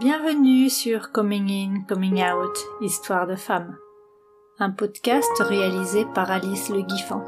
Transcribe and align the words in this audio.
Bienvenue 0.00 0.70
sur 0.70 1.10
Coming 1.10 1.50
In, 1.50 1.82
Coming 1.88 2.22
Out, 2.22 2.56
Histoire 2.80 3.26
de 3.26 3.34
femmes, 3.34 3.76
un 4.60 4.70
podcast 4.70 5.28
réalisé 5.40 6.06
par 6.14 6.30
Alice 6.30 6.68
Le 6.68 6.82
Guiffant. 6.82 7.24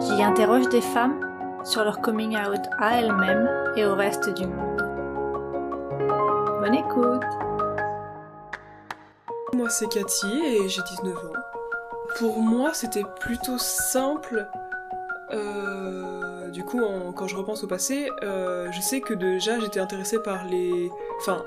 J'y 0.00 0.20
interroge 0.20 0.68
des 0.68 0.80
femmes 0.80 1.20
sur 1.62 1.84
leur 1.84 2.00
coming 2.00 2.36
out 2.36 2.58
à 2.80 2.98
elles-mêmes 2.98 3.48
et 3.76 3.84
au 3.84 3.94
reste 3.94 4.34
du 4.34 4.48
monde. 4.48 4.82
Bonne 6.60 6.74
écoute 6.74 7.22
Moi 9.54 9.70
c'est 9.70 9.88
Cathy 9.88 10.42
et 10.44 10.68
j'ai 10.68 10.82
19 10.82 11.16
ans. 11.16 11.38
Pour 12.18 12.42
moi 12.42 12.74
c'était 12.74 13.04
plutôt 13.20 13.58
simple. 13.58 14.48
Euh, 15.30 16.48
du 16.48 16.64
coup, 16.64 16.80
quand 17.14 17.28
je 17.28 17.36
repense 17.36 17.62
au 17.62 17.68
passé, 17.68 18.10
euh, 18.24 18.72
je 18.72 18.80
sais 18.80 19.00
que 19.00 19.14
déjà 19.14 19.60
j'étais 19.60 19.80
intéressée 19.80 20.20
par 20.20 20.44
les... 20.46 20.90
Enfin, 21.20 21.44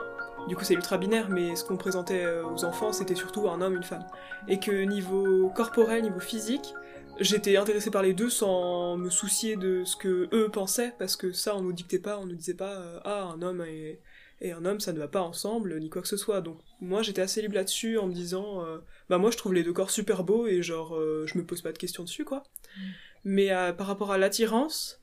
du 0.50 0.56
coup 0.56 0.66
c'est 0.66 0.74
ultra 0.74 0.98
binaire, 0.98 1.30
mais 1.30 1.56
ce 1.56 1.64
qu'on 1.64 1.78
présentait 1.78 2.26
euh, 2.26 2.44
aux 2.44 2.66
enfants 2.66 2.92
c'était 2.92 3.16
surtout 3.16 3.48
un 3.48 3.62
homme, 3.62 3.76
une 3.76 3.84
femme. 3.84 4.06
Et 4.48 4.60
que 4.60 4.84
niveau 4.84 5.50
corporel, 5.56 6.02
niveau 6.02 6.20
physique, 6.20 6.74
j'étais 7.20 7.56
intéressée 7.56 7.92
par 7.92 8.02
les 8.02 8.14
deux 8.14 8.30
sans 8.30 8.98
me 8.98 9.10
soucier 9.10 9.56
de 9.56 9.84
ce 9.86 9.96
que 9.96 10.28
eux 10.34 10.50
pensaient, 10.50 10.94
parce 10.98 11.16
que 11.16 11.32
ça 11.32 11.56
on 11.56 11.62
nous 11.62 11.72
dictait 11.72 12.00
pas, 12.00 12.18
on 12.18 12.26
nous 12.26 12.36
disait 12.36 12.56
pas 12.56 12.74
euh, 12.74 13.00
ah 13.06 13.24
un 13.34 13.42
homme 13.42 13.64
et, 13.66 14.02
un 14.42 14.66
homme 14.66 14.80
ça 14.80 14.94
ne 14.94 15.00
va 15.00 15.08
pas 15.08 15.22
ensemble, 15.22 15.78
ni 15.80 15.90
quoi 15.90 16.02
que 16.02 16.08
ce 16.08 16.18
soit. 16.18 16.42
Donc 16.42 16.58
moi 16.82 17.04
j'étais 17.04 17.22
assez 17.22 17.42
libre 17.42 17.56
là-dessus 17.56 17.98
en 18.00 18.08
me 18.08 18.14
disant 18.14 18.66
euh, 18.66 18.80
bah 19.10 19.18
moi 19.18 19.32
je 19.32 19.38
trouve 19.38 19.54
les 19.54 19.64
deux 19.64 19.74
corps 19.74 19.92
super 19.92 20.24
beaux 20.24 20.48
et 20.48 20.64
genre 20.64 20.98
je 21.26 21.38
me 21.38 21.46
pose 21.46 21.62
pas 21.62 21.74
de 21.74 21.78
questions 21.78 22.04
dessus 22.04 22.26
quoi. 22.26 22.44
Mm. 22.76 22.82
Mais 23.26 23.50
par 23.78 23.86
rapport 23.86 24.12
à 24.14 24.18
l'attirance, 24.18 25.02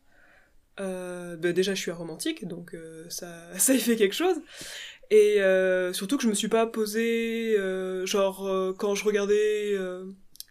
bah, 0.78 1.36
déjà 1.36 1.74
je 1.74 1.80
suis 1.82 1.90
aromantique 1.90 2.48
donc 2.48 2.74
ça, 3.10 3.28
ça 3.58 3.74
y 3.74 3.78
fait 3.78 3.96
quelque 3.96 4.14
chose. 4.14 4.36
Et 5.10 5.40
euh, 5.40 5.92
surtout 5.92 6.16
que 6.16 6.22
je 6.22 6.28
me 6.28 6.34
suis 6.34 6.48
pas 6.48 6.66
posé, 6.66 7.56
euh, 7.58 8.04
genre, 8.06 8.46
euh, 8.46 8.72
quand 8.76 8.94
je 8.94 9.04
regardais 9.04 9.76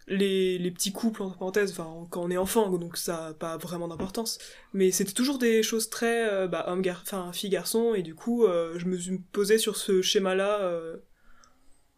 les, 0.08 0.58
les 0.58 0.70
petits 0.70 0.92
couples, 0.92 1.22
entre 1.22 1.38
parenthèses, 1.38 1.72
enfin, 1.72 2.06
quand 2.10 2.22
on 2.22 2.30
est 2.30 2.36
enfant, 2.36 2.70
donc 2.78 2.96
ça 2.96 3.28
n'a 3.28 3.34
pas 3.34 3.56
vraiment 3.56 3.88
d'importance. 3.88 4.38
Mais 4.72 4.90
c'était 4.90 5.12
toujours 5.12 5.38
des 5.38 5.62
choses 5.62 5.90
très, 5.90 6.48
bah, 6.48 6.64
homme, 6.68 6.82
enfin, 7.02 7.32
fille-garçon, 7.32 7.94
et 7.94 8.02
du 8.02 8.14
coup, 8.14 8.46
je 8.76 8.86
me 8.86 8.96
suis 8.96 9.18
posé 9.32 9.58
sur 9.58 9.76
ce 9.76 10.00
schéma-là 10.00 10.72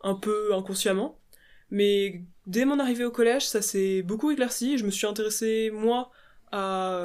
un 0.02 0.14
peu 0.14 0.54
inconsciemment. 0.54 1.20
Mais 1.70 2.24
dès 2.46 2.64
mon 2.64 2.78
arrivée 2.78 3.04
au 3.04 3.10
collège, 3.10 3.46
ça 3.46 3.62
s'est 3.62 4.02
beaucoup 4.02 4.30
éclairci, 4.30 4.78
je 4.78 4.84
me 4.84 4.90
suis 4.90 5.06
intéressée, 5.06 5.70
moi, 5.72 6.10
à, 6.50 6.98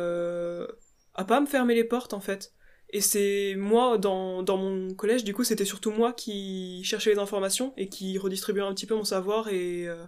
à 1.15 1.25
pas 1.25 1.41
me 1.41 1.45
fermer 1.45 1.75
les 1.75 1.83
portes, 1.83 2.13
en 2.13 2.21
fait 2.21 2.53
et 2.93 3.01
c'est 3.01 3.55
moi, 3.57 3.97
dans, 3.97 4.43
dans 4.43 4.55
mon 4.55 4.93
collège, 4.93 5.23
du 5.23 5.33
coup, 5.33 5.43
c'était 5.43 5.65
surtout 5.65 5.89
moi 5.89 6.13
qui 6.13 6.83
cherchais 6.83 7.11
les 7.11 7.17
informations 7.17 7.73
et 7.75 7.89
qui 7.89 8.19
redistribuais 8.19 8.61
un 8.61 8.73
petit 8.73 8.85
peu 8.85 8.95
mon 8.95 9.03
savoir 9.03 9.49
et. 9.49 9.87
Euh, 9.87 10.05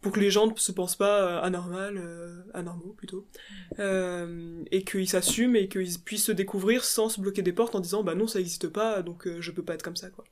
pour 0.00 0.12
que 0.12 0.20
les 0.20 0.30
gens 0.30 0.46
ne 0.46 0.54
se 0.54 0.70
pensent 0.70 0.94
pas 0.94 1.22
euh, 1.22 1.42
anormal, 1.42 1.96
euh, 1.96 2.42
anormaux 2.54 2.92
plutôt, 2.92 3.26
et 3.78 4.84
qu'ils 4.84 5.08
s'assument 5.08 5.56
et 5.56 5.68
qu'ils 5.68 5.98
puissent 5.98 6.26
se 6.26 6.32
découvrir 6.32 6.84
sans 6.84 7.08
se 7.08 7.20
bloquer 7.20 7.42
des 7.42 7.52
portes 7.52 7.74
en 7.74 7.80
disant 7.80 8.04
bah 8.04 8.14
non 8.14 8.28
ça 8.28 8.38
n'existe 8.38 8.68
pas 8.68 9.02
donc 9.02 9.28
je 9.40 9.50
peux 9.50 9.64
pas 9.64 9.74
être 9.74 9.82
comme 9.82 9.96
ça 9.96 10.08
quoi. 10.08 10.24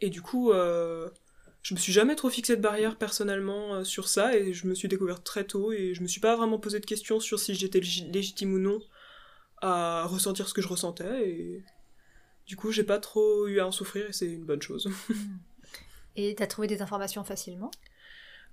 Et 0.00 0.08
du 0.08 0.22
coup, 0.22 0.52
je 0.54 1.74
me 1.74 1.78
suis 1.78 1.92
jamais 1.92 2.16
trop 2.16 2.30
fixé 2.30 2.56
de 2.56 2.62
barrière 2.62 2.96
personnellement 2.96 3.84
sur 3.84 4.08
ça 4.08 4.34
et 4.34 4.54
je 4.54 4.66
me 4.66 4.74
suis 4.74 4.88
découverte 4.88 5.22
très 5.22 5.44
tôt 5.44 5.70
et 5.72 5.92
je 5.92 6.02
me 6.02 6.08
suis 6.08 6.22
pas 6.22 6.34
vraiment 6.34 6.58
posé 6.58 6.80
de 6.80 6.86
questions 6.86 7.20
sur 7.20 7.38
si 7.38 7.54
j'étais 7.54 7.80
légitime 7.80 8.54
ou 8.54 8.58
non 8.58 8.80
à 9.62 10.04
ressentir 10.06 10.48
ce 10.48 10.54
que 10.54 10.60
je 10.60 10.68
ressentais 10.68 11.28
et 11.28 11.64
du 12.46 12.56
coup 12.56 12.72
j'ai 12.72 12.82
pas 12.82 12.98
trop 12.98 13.46
eu 13.46 13.60
à 13.60 13.66
en 13.66 13.72
souffrir 13.72 14.08
et 14.08 14.12
c'est 14.12 14.26
une 14.26 14.44
bonne 14.44 14.60
chose. 14.60 14.90
et 16.16 16.34
t'as 16.34 16.46
trouvé 16.46 16.66
des 16.66 16.82
informations 16.82 17.24
facilement? 17.24 17.70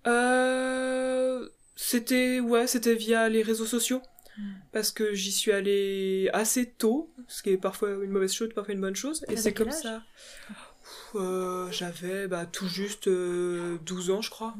Euh, 0.07 1.49
C'était 1.75 2.39
ouais 2.39 2.67
c'était 2.67 2.95
via 2.95 3.27
les 3.27 3.41
réseaux 3.41 3.65
sociaux 3.65 4.01
hmm. 4.37 4.51
parce 4.71 4.91
que 4.91 5.13
j'y 5.13 5.31
suis 5.31 5.51
allée 5.51 6.29
assez 6.31 6.69
tôt, 6.69 7.11
ce 7.27 7.43
qui 7.43 7.49
est 7.49 7.57
parfois 7.57 7.89
une 7.89 8.11
mauvaise 8.11 8.33
chose, 8.33 8.49
parfois 8.53 8.73
une 8.73 8.81
bonne 8.81 8.95
chose 8.95 9.25
et 9.27 9.35
c'est 9.35 9.53
comme 9.53 9.71
ça. 9.71 10.03
Euh, 11.15 11.69
j'avais 11.71 12.27
bah, 12.27 12.45
tout 12.45 12.67
juste 12.67 13.09
12 13.09 13.09
euh, 13.09 14.13
ans 14.13 14.21
je 14.21 14.29
crois. 14.29 14.55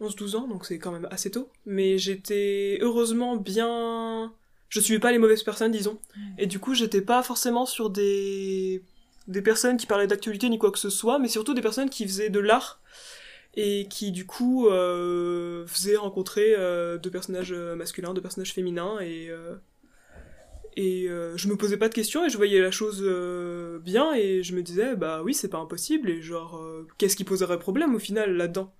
11-12 0.00 0.36
ans, 0.36 0.48
donc 0.48 0.64
c'est 0.64 0.78
quand 0.78 0.92
même 0.92 1.06
assez 1.10 1.30
tôt. 1.30 1.50
Mais 1.66 1.98
j'étais 1.98 2.78
heureusement 2.80 3.36
bien 3.36 4.32
je 4.70 4.80
suivais 4.80 5.00
pas 5.00 5.12
les 5.12 5.18
mauvaises 5.18 5.42
personnes, 5.42 5.72
disons. 5.72 5.98
Et 6.38 6.46
du 6.46 6.58
coup, 6.58 6.72
j'étais 6.74 7.02
pas 7.02 7.22
forcément 7.22 7.66
sur 7.66 7.90
des 7.90 8.82
des 9.26 9.42
personnes 9.42 9.76
qui 9.76 9.86
parlaient 9.86 10.06
d'actualité 10.08 10.48
ni 10.48 10.58
quoi 10.58 10.72
que 10.72 10.78
ce 10.78 10.90
soit, 10.90 11.18
mais 11.18 11.28
surtout 11.28 11.54
des 11.54 11.60
personnes 11.60 11.90
qui 11.90 12.04
faisaient 12.04 12.30
de 12.30 12.40
l'art 12.40 12.80
et 13.54 13.86
qui 13.88 14.12
du 14.12 14.26
coup 14.26 14.68
euh, 14.68 15.66
faisaient 15.66 15.96
rencontrer 15.96 16.54
euh, 16.56 16.98
deux 16.98 17.10
personnages 17.10 17.52
masculins, 17.52 18.14
deux 18.14 18.22
personnages 18.22 18.54
féminins 18.54 18.98
et 19.00 19.28
euh, 19.28 19.56
et 20.76 21.08
euh, 21.08 21.36
je 21.36 21.48
me 21.48 21.56
posais 21.56 21.76
pas 21.76 21.88
de 21.88 21.94
questions 21.94 22.24
et 22.24 22.30
je 22.30 22.36
voyais 22.36 22.60
la 22.60 22.70
chose 22.70 23.02
euh, 23.04 23.80
bien 23.80 24.14
et 24.14 24.42
je 24.44 24.54
me 24.54 24.62
disais 24.62 24.94
bah 24.96 25.20
oui 25.24 25.34
c'est 25.34 25.48
pas 25.48 25.58
impossible 25.58 26.10
et 26.10 26.22
genre 26.22 26.62
qu'est-ce 26.96 27.16
qui 27.16 27.24
poserait 27.24 27.58
problème 27.58 27.94
au 27.94 27.98
final 27.98 28.36
là-dedans? 28.36 28.72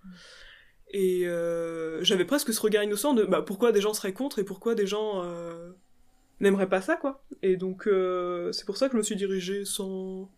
Et 0.92 1.26
euh, 1.26 2.02
j'avais 2.02 2.24
presque 2.24 2.52
ce 2.52 2.60
regard 2.60 2.82
innocent 2.82 3.14
de 3.14 3.24
bah, 3.24 3.42
pourquoi 3.42 3.70
des 3.70 3.80
gens 3.80 3.94
seraient 3.94 4.12
contre 4.12 4.40
et 4.40 4.44
pourquoi 4.44 4.74
des 4.74 4.86
gens 4.86 5.22
euh, 6.40 6.44
n'aimeraient 6.44 6.68
pas 6.68 6.80
ça, 6.80 6.96
quoi. 6.96 7.22
Et 7.42 7.56
donc, 7.56 7.86
euh, 7.86 8.52
c'est 8.52 8.64
pour 8.64 8.76
ça 8.76 8.88
que 8.88 8.92
je 8.92 8.98
me 8.98 9.02
suis 9.02 9.16
dirigée 9.16 9.64
sans, 9.64 10.30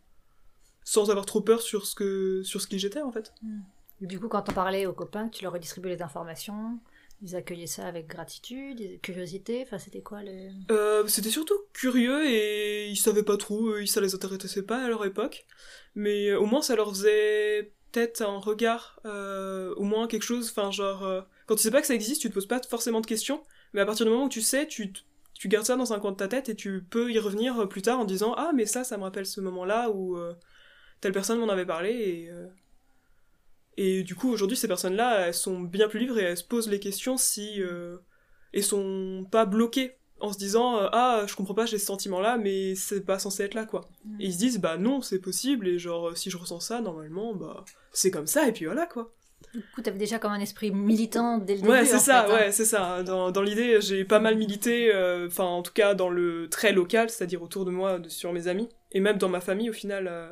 sans 0.85 1.11
avoir 1.11 1.27
trop 1.27 1.41
peur 1.41 1.63
sur 1.63 1.87
ce, 1.87 1.95
que, 1.95 2.43
sur 2.43 2.61
ce 2.61 2.67
qui 2.67 2.79
j'étais, 2.79 3.03
en 3.03 3.13
fait. 3.13 3.33
Hmm. 3.43 3.61
Du 4.01 4.19
coup, 4.19 4.29
quand 4.29 4.49
on 4.49 4.53
parlait 4.53 4.87
aux 4.87 4.93
copains, 4.93 5.29
tu 5.29 5.45
leur 5.45 5.53
redistribuais 5.53 5.95
les 5.95 6.03
informations, 6.03 6.81
ils 7.23 7.37
accueillaient 7.37 7.69
ça 7.69 7.87
avec 7.87 8.09
gratitude, 8.09 9.01
curiosité, 9.01 9.63
enfin, 9.65 9.79
c'était 9.79 10.01
quoi 10.01 10.23
les... 10.23 10.51
C'était 11.07 11.31
surtout 11.31 11.55
curieux 11.73 12.27
et 12.29 12.89
ils 12.89 12.97
savaient 12.97 13.23
pas 13.23 13.37
trop, 13.37 13.85
ça 13.87 14.01
les 14.01 14.15
intéressait 14.15 14.65
pas 14.65 14.85
à 14.85 14.89
leur 14.89 15.05
époque. 15.05 15.47
Mais 15.95 16.35
au 16.35 16.47
moins, 16.47 16.63
ça 16.63 16.75
leur 16.75 16.91
faisait 16.91 17.73
peut-être 17.93 18.23
un 18.23 18.39
regard, 18.39 18.99
euh, 19.05 19.75
au 19.77 19.85
moins 19.85 20.09
quelque 20.09 20.23
chose, 20.23 20.51
enfin 20.51 20.71
genre, 20.71 21.05
euh, 21.05 21.21
quand 21.47 21.55
tu 21.55 21.63
sais 21.63 21.71
pas 21.71 21.81
que 21.81 21.87
ça 21.87 21.95
existe, 21.95 22.23
tu 22.23 22.29
te 22.29 22.35
poses 22.35 22.47
pas 22.47 22.61
forcément 22.63 23.01
de 23.01 23.07
questions, 23.07 23.43
mais 23.73 23.81
à 23.81 23.87
partir 23.87 24.07
du 24.07 24.13
moment 24.13 24.25
où 24.25 24.29
tu 24.29 24.41
sais, 24.41 24.67
tu, 24.67 24.93
tu 25.43 25.49
gardes 25.49 25.67
ça 25.67 25.75
dans 25.75 25.93
un 25.93 25.99
coin 25.99 26.13
de 26.13 26.17
ta 26.17 26.29
tête 26.29 26.49
et 26.49 26.55
tu 26.55 26.85
peux 26.89 27.11
y 27.11 27.19
revenir 27.19 27.59
euh, 27.59 27.67
plus 27.67 27.83
tard 27.83 27.99
en 27.99 28.05
disant 28.05 28.33
ah 28.37 28.53
mais 28.55 28.65
ça, 28.65 28.85
ça 28.85 28.97
me 28.97 29.03
rappelle 29.03 29.27
ce 29.27 29.41
moment-là 29.41 29.91
où 29.91 30.17
telle 31.01 31.13
personne 31.13 31.41
m'en 31.41 31.49
avait 31.49 31.67
parlé 31.67 31.91
et 31.91 32.31
et 33.77 34.03
du 34.05 34.15
coup 34.15 34.31
aujourd'hui 34.31 34.57
ces 34.57 34.69
personnes-là 34.69 35.27
elles 35.27 35.35
sont 35.35 35.59
bien 35.59 35.89
plus 35.89 35.99
libres 35.99 36.19
et 36.19 36.23
elles 36.23 36.37
se 36.37 36.45
posent 36.45 36.69
les 36.69 36.79
questions 36.79 37.17
si 37.17 37.61
et 38.53 38.63
sont 38.63 39.27
pas 39.31 39.47
bloquées 39.47 39.97
en 40.23 40.33
se 40.33 40.39
disant 40.39 40.79
euh, 40.79 40.89
ah 40.93 41.25
je 41.27 41.35
comprends 41.35 41.55
pas 41.55 41.67
j'ai 41.67 41.79
ce 41.79 41.87
sentiment 41.87 42.21
là 42.21 42.39
mais 42.39 42.75
c'est 42.75 43.05
pas 43.05 43.19
censé 43.19 43.43
être 43.43 43.55
là 43.55 43.67
quoi 43.67 43.83
mm. 44.05 44.21
et 44.21 44.27
ils 44.27 44.33
se 44.33 44.39
disent 44.39 44.61
bah 44.61 44.79
non 44.79 45.03
c'est 45.03 45.19
possible 45.19 45.67
et 45.69 45.79
genre 45.79 46.17
si 46.17 46.31
je 46.31 46.37
ressens 46.37 46.61
ça 46.61 46.81
normalement 46.81 47.35
bah 47.35 47.65
c'est 47.93 48.11
comme 48.11 48.29
ça 48.29 48.49
et 48.49 48.53
puis 48.53 48.65
voilà 48.65 48.87
quoi 48.87 49.13
du 49.55 49.63
coup 49.75 49.83
t'avais 49.83 49.99
déjà 49.99 50.19
comme 50.19 50.33
un 50.33 50.41
esprit 50.41 50.71
militant 50.71 51.39
dès 51.39 51.55
le 51.55 51.61
début 51.61 51.73
ouais 51.73 51.85
c'est 51.85 51.99
ça 51.99 52.27
hein. 52.27 52.33
ouais 52.33 52.53
c'est 52.53 52.65
ça 52.65 53.03
dans, 53.03 53.31
dans 53.31 53.43
l'idée 53.43 53.81
j'ai 53.81 54.05
pas 54.05 54.19
mal 54.19 54.37
milité 54.37 54.93
euh, 54.93 55.27
enfin 55.27 55.45
en 55.45 55.63
tout 55.63 55.73
cas 55.73 55.95
dans 55.95 56.09
le 56.09 56.49
très 56.49 56.73
local 56.73 57.11
c'est-à-dire 57.11 57.43
autour 57.43 57.65
de 57.65 57.71
moi 57.71 58.01
sur 58.09 58.33
mes 58.33 58.49
amis 58.49 58.69
et 58.93 59.01
même 59.01 59.19
dans 59.19 59.29
ma 59.29 59.41
famille 59.41 59.71
au 59.71 59.75
final 59.75 60.09
euh, 60.09 60.31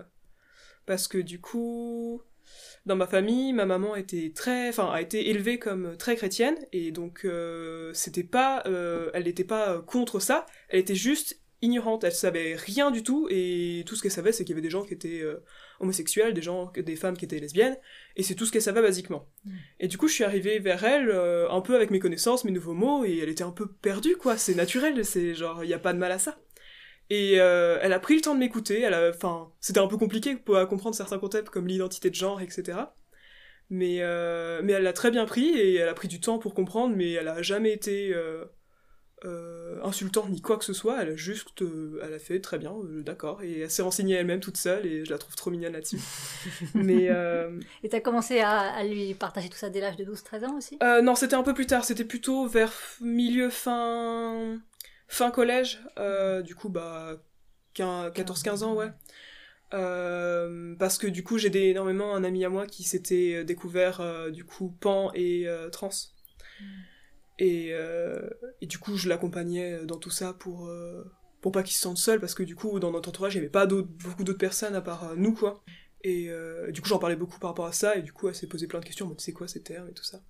parce 0.86 1.08
que 1.08 1.18
du 1.18 1.40
coup 1.40 2.22
dans 2.86 2.96
ma 2.96 3.06
famille, 3.06 3.52
ma 3.52 3.66
maman 3.66 3.94
était 3.94 4.32
très, 4.34 4.70
enfin, 4.70 4.90
a 4.90 5.02
été 5.02 5.28
élevée 5.28 5.58
comme 5.58 5.98
très 5.98 6.16
chrétienne, 6.16 6.56
et 6.72 6.90
donc 6.92 7.20
euh, 7.24 7.92
c'était 7.92 8.24
pas, 8.24 8.62
elle 8.64 9.24
n'était 9.24 9.44
pas 9.44 9.82
contre 9.82 10.18
ça, 10.18 10.46
elle 10.70 10.80
était 10.80 10.94
juste 10.94 11.39
ignorante, 11.62 12.04
elle 12.04 12.12
savait 12.12 12.54
rien 12.56 12.90
du 12.90 13.02
tout, 13.02 13.28
et 13.30 13.84
tout 13.86 13.96
ce 13.96 14.02
qu'elle 14.02 14.10
savait, 14.10 14.32
c'est 14.32 14.44
qu'il 14.44 14.54
y 14.54 14.58
avait 14.58 14.62
des 14.62 14.70
gens 14.70 14.84
qui 14.84 14.94
étaient 14.94 15.20
euh, 15.20 15.42
homosexuels, 15.78 16.34
des 16.34 16.42
gens, 16.42 16.72
des 16.74 16.96
femmes 16.96 17.16
qui 17.16 17.24
étaient 17.24 17.38
lesbiennes, 17.38 17.76
et 18.16 18.22
c'est 18.22 18.34
tout 18.34 18.46
ce 18.46 18.52
qu'elle 18.52 18.62
savait 18.62 18.82
basiquement. 18.82 19.28
Mm. 19.44 19.56
Et 19.80 19.88
du 19.88 19.98
coup, 19.98 20.08
je 20.08 20.14
suis 20.14 20.24
arrivée 20.24 20.58
vers 20.58 20.84
elle, 20.84 21.10
un 21.10 21.60
peu 21.60 21.76
avec 21.76 21.90
mes 21.90 21.98
connaissances, 21.98 22.44
mes 22.44 22.52
nouveaux 22.52 22.74
mots, 22.74 23.04
et 23.04 23.18
elle 23.18 23.28
était 23.28 23.44
un 23.44 23.52
peu 23.52 23.70
perdue, 23.70 24.16
quoi, 24.16 24.36
c'est 24.36 24.54
naturel, 24.54 25.04
c'est 25.04 25.34
genre, 25.34 25.64
il 25.64 25.70
y 25.70 25.74
a 25.74 25.78
pas 25.78 25.92
de 25.92 25.98
mal 25.98 26.12
à 26.12 26.18
ça. 26.18 26.38
Et 27.10 27.40
euh, 27.40 27.78
elle 27.82 27.92
a 27.92 27.98
pris 27.98 28.14
le 28.14 28.20
temps 28.20 28.34
de 28.34 28.38
m'écouter. 28.38 28.80
Elle 28.82 28.94
a, 28.94 29.10
enfin, 29.10 29.52
c'était 29.60 29.80
un 29.80 29.88
peu 29.88 29.96
compliqué 29.96 30.36
pour 30.36 30.56
comprendre 30.68 30.94
certains 30.94 31.18
concepts 31.18 31.50
comme 31.50 31.66
l'identité 31.66 32.08
de 32.08 32.14
genre, 32.14 32.40
etc. 32.40 32.78
Mais 33.68 33.98
euh, 34.00 34.60
mais 34.62 34.72
elle 34.72 34.84
l'a 34.84 34.92
très 34.92 35.10
bien 35.10 35.26
pris 35.26 35.48
et 35.48 35.76
elle 35.76 35.88
a 35.88 35.94
pris 35.94 36.08
du 36.08 36.20
temps 36.20 36.38
pour 36.38 36.54
comprendre. 36.54 36.94
Mais 36.96 37.12
elle 37.12 37.28
a 37.28 37.42
jamais 37.42 37.72
été 37.72 38.14
euh, 39.24 39.76
euh 39.76 39.84
insultante 39.84 40.28
ni 40.30 40.40
quoi 40.40 40.56
que 40.58 40.64
ce 40.64 40.72
soit. 40.72 41.02
Elle 41.02 41.10
a 41.10 41.16
juste, 41.16 41.62
euh, 41.62 42.00
elle 42.02 42.14
a 42.14 42.18
fait 42.18 42.40
très 42.40 42.58
bien, 42.58 42.74
d'accord. 43.04 43.42
Et 43.42 43.60
elle 43.60 43.70
s'est 43.70 43.82
renseignée 43.82 44.14
elle-même 44.14 44.40
toute 44.40 44.56
seule 44.56 44.86
et 44.86 45.04
je 45.04 45.10
la 45.10 45.18
trouve 45.18 45.36
trop 45.36 45.50
mignonne 45.50 45.72
là-dessus. 45.72 46.00
mais 46.74 47.10
et 47.82 47.88
t'as 47.88 48.00
commencé 48.00 48.40
à, 48.40 48.58
à, 48.58 48.84
lui 48.84 49.14
partager 49.14 49.48
tout 49.48 49.58
ça 49.58 49.70
dès 49.70 49.80
l'âge 49.80 49.96
de 49.96 50.04
12-13 50.04 50.46
ans 50.46 50.56
aussi? 50.56 50.78
Non, 51.02 51.14
c'était 51.14 51.36
un 51.36 51.42
peu 51.42 51.54
plus 51.54 51.66
tard. 51.66 51.84
C'était 51.84 52.04
plutôt 52.04 52.46
vers 52.46 52.72
milieu 53.00 53.50
fin 53.50 54.60
fin 55.10 55.30
collège, 55.30 55.80
euh, 55.98 56.40
du 56.40 56.54
coup, 56.54 56.68
bah, 56.68 57.16
14-15 57.74 58.62
ans, 58.62 58.74
ouais. 58.74 58.90
Euh, 59.74 60.74
parce 60.78 60.98
que 60.98 61.06
du 61.06 61.22
coup, 61.22 61.36
j'ai 61.36 61.68
énormément 61.68 62.14
un 62.14 62.24
ami 62.24 62.44
à 62.44 62.48
moi 62.48 62.66
qui 62.66 62.84
s'était 62.84 63.44
découvert 63.44 64.00
euh, 64.00 64.30
du 64.30 64.44
coup 64.44 64.74
pan 64.80 65.10
et 65.14 65.46
euh, 65.46 65.68
trans. 65.68 65.90
Mm. 67.40 67.44
Et, 68.60 68.66
du 68.66 68.78
coup, 68.78 68.96
je 68.96 69.08
l'accompagnais 69.08 69.84
dans 69.84 69.96
tout 69.96 70.10
ça 70.10 70.32
pour, 70.32 70.70
pour 71.40 71.52
pas 71.52 71.62
qu'il 71.62 71.74
se 71.74 71.80
sente 71.80 71.98
seul, 71.98 72.20
parce 72.20 72.34
que 72.34 72.42
du 72.42 72.54
coup, 72.54 72.78
dans 72.80 72.92
notre 72.92 73.08
entourage, 73.08 73.34
il 73.34 73.38
n'y 73.38 73.44
avait 73.44 73.50
pas 73.50 73.66
beaucoup 73.66 74.24
d'autres 74.24 74.38
personnes 74.38 74.74
à 74.74 74.80
part 74.80 75.16
nous, 75.16 75.34
quoi. 75.34 75.62
Et 76.02 76.30
du 76.70 76.80
coup, 76.80 76.88
j'en 76.88 76.98
parlais 76.98 77.16
beaucoup 77.16 77.38
par 77.38 77.50
rapport 77.50 77.66
à 77.66 77.72
ça, 77.72 77.96
et 77.96 78.02
du 78.02 78.12
coup, 78.12 78.28
elle 78.28 78.34
s'est 78.34 78.46
posé 78.46 78.66
plein 78.66 78.80
de 78.80 78.84
questions, 78.84 79.06
en 79.06 79.14
c'est 79.18 79.32
quoi 79.32 79.48
ces 79.48 79.62
termes 79.62 79.88
et 79.88 79.94
tout 79.94 80.04
ça. 80.04 80.22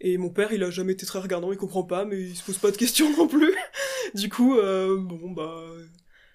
Et 0.00 0.18
mon 0.18 0.30
père, 0.30 0.52
il 0.52 0.62
a 0.64 0.70
jamais 0.70 0.92
été 0.92 1.06
très 1.06 1.20
regardant, 1.20 1.52
il 1.52 1.58
comprend 1.58 1.84
pas, 1.84 2.04
mais 2.04 2.20
il 2.20 2.36
se 2.36 2.44
pose 2.44 2.58
pas 2.58 2.70
de 2.70 2.76
questions 2.76 3.10
non 3.16 3.28
plus. 3.28 3.54
du 4.14 4.28
coup, 4.28 4.54
bon, 4.54 5.30
bah, 5.32 5.64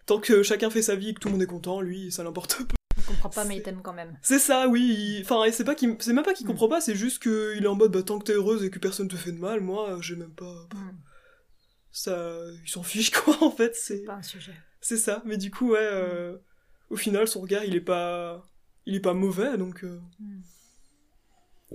tant 0.05 0.19
que 0.19 0.43
chacun 0.43 0.69
fait 0.69 0.81
sa 0.81 0.95
vie 0.95 1.09
et 1.09 1.13
que 1.13 1.19
tout 1.19 1.27
le 1.27 1.33
monde 1.33 1.43
est 1.43 1.47
content, 1.47 1.81
lui, 1.81 2.11
ça 2.11 2.23
l'importe 2.23 2.57
peu. 2.57 2.78
Il 3.09 3.15
comprend 3.15 3.29
pas, 3.29 3.45
mais 3.45 3.57
il 3.57 3.63
t'aime 3.63 3.81
quand 3.81 3.93
même. 3.93 4.17
C'est 4.21 4.39
ça, 4.39 4.67
oui. 4.67 5.19
Enfin, 5.23 5.43
c'est 5.51 5.63
pas 5.63 5.75
c'est 5.99 6.13
même 6.13 6.23
pas 6.23 6.33
qu'il 6.33 6.45
mm. 6.45 6.49
comprend 6.49 6.69
pas, 6.69 6.81
c'est 6.81 6.95
juste 6.95 7.21
qu'il 7.21 7.63
est 7.63 7.67
en 7.67 7.75
mode, 7.75 7.91
bah, 7.91 8.03
tant 8.03 8.19
que 8.19 8.25
t'es 8.25 8.33
heureuse 8.33 8.63
et 8.63 8.69
que 8.69 8.79
personne 8.79 9.07
te 9.07 9.15
fait 9.15 9.31
de 9.31 9.39
mal, 9.39 9.61
moi, 9.61 9.97
j'ai 10.01 10.15
même 10.15 10.33
pas. 10.33 10.67
Mm. 10.73 10.97
Ça, 11.91 12.43
il 12.63 12.69
s'en 12.69 12.83
fiche 12.83 13.11
quoi, 13.11 13.37
en 13.41 13.51
fait. 13.51 13.75
C'est 13.75 14.03
pas 14.03 14.15
un 14.15 14.21
sujet. 14.21 14.53
C'est 14.81 14.97
ça, 14.97 15.21
mais 15.25 15.37
du 15.37 15.51
coup, 15.51 15.71
ouais, 15.71 15.79
euh, 15.81 16.37
au 16.89 16.95
final, 16.95 17.27
son 17.27 17.41
regard, 17.41 17.63
il 17.63 17.75
est 17.75 17.81
pas, 17.81 18.45
il 18.85 18.95
est 18.95 19.01
pas 19.01 19.13
mauvais, 19.13 19.57
donc. 19.57 19.83
Euh. 19.83 19.99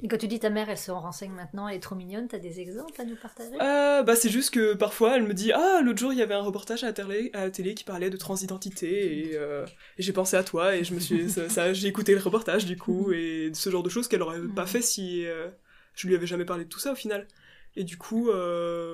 Et 0.02 0.08
quand 0.08 0.16
tu 0.16 0.26
dis 0.26 0.40
ta 0.40 0.50
mère, 0.50 0.68
elle 0.68 0.78
se 0.78 0.90
renseigne 0.90 1.32
maintenant, 1.32 1.68
elle 1.68 1.76
est 1.76 1.80
trop 1.80 1.94
mignonne, 1.94 2.26
t'as 2.26 2.38
des 2.38 2.60
exemples 2.60 3.00
à 3.00 3.04
nous 3.04 3.14
partager? 3.14 3.54
Euh, 3.60 4.02
Bah 4.02 4.16
c'est 4.16 4.28
juste 4.28 4.50
que 4.50 4.74
parfois 4.74 5.16
elle 5.16 5.22
me 5.22 5.34
dit 5.34 5.52
ah 5.52 5.80
l'autre 5.84 5.98
jour 5.98 6.12
il 6.12 6.18
y 6.18 6.22
avait 6.22 6.34
un 6.34 6.42
reportage 6.42 6.82
à 6.82 6.88
la 6.88 6.92
télé, 6.92 7.30
à 7.32 7.44
la 7.44 7.50
télé 7.50 7.74
qui 7.74 7.84
parlait 7.84 8.10
de 8.10 8.16
transidentité 8.16 9.20
et, 9.20 9.36
euh, 9.36 9.64
j'ai 9.98 10.12
pensé 10.12 10.36
à 10.36 10.42
toi 10.42 10.74
et 10.74 10.82
je 10.82 10.94
me 10.94 11.00
suis 11.00 11.30
ça, 11.30 11.72
j'ai 11.72 11.88
écouté 11.88 12.12
le 12.12 12.20
reportage 12.20 12.66
du 12.66 12.76
coup 12.76 13.12
et 13.12 13.50
ce 13.54 13.70
genre 13.70 13.84
de 13.84 13.88
choses 13.88 14.08
qu'elle 14.08 14.22
aurait 14.22 14.40
pas 14.54 14.66
fait 14.66 14.82
si 14.82 15.24
euh, 15.26 15.48
je 15.94 16.08
lui 16.08 16.16
avais 16.16 16.26
jamais 16.26 16.44
parlé 16.44 16.64
de 16.64 16.68
tout 16.68 16.80
ça 16.80 16.92
au 16.92 16.96
final. 16.96 17.28
Et 17.76 17.84
du 17.84 17.96
coup 17.96 18.30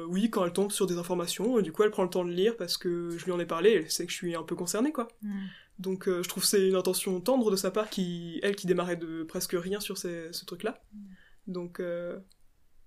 oui 0.09 0.29
quand 0.29 0.45
elle 0.45 0.53
tombe 0.53 0.71
sur 0.71 0.87
des 0.87 0.99
informations, 0.99 1.61
du 1.63 1.73
coup 1.73 1.83
elle 1.83 1.91
prend 1.91 2.03
le 2.03 2.11
temps 2.11 2.25
de 2.25 2.31
lire 2.31 2.57
parce 2.59 2.77
que 2.77 3.17
je 3.17 3.25
lui 3.25 3.33
en 3.33 3.41
ai 3.41 3.47
parlé, 3.47 3.73
elle 3.73 3.91
sait 3.91 4.05
que 4.05 4.13
je 4.13 4.17
suis 4.17 4.35
un 4.37 4.43
peu 4.43 4.55
concernée 4.55 4.93
quoi. 4.93 5.09
Mm. 5.23 5.39
Donc 5.81 6.09
euh, 6.09 6.23
je 6.23 6.29
trouve 6.29 6.45
c'est 6.45 6.69
une 6.69 6.77
intention 6.77 7.21
tendre 7.21 7.51
de 7.51 7.57
sa 7.57 7.71
part, 7.71 7.89
qui, 7.89 8.39
elle 8.43 8.55
qui 8.55 8.67
démarrait 8.67 8.97
de 8.97 9.23
presque 9.25 9.57
rien 9.59 9.81
sur 9.81 9.97
ce 9.97 10.45
truc-là. 10.45 10.79
Mm. 10.93 10.99
Donc 11.47 11.81
euh, 11.81 12.19